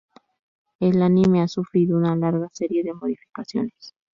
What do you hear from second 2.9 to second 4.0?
modificaciones.